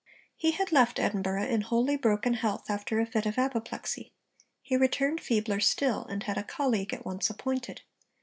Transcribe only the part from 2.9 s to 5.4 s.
a fit of apoplexy: he returned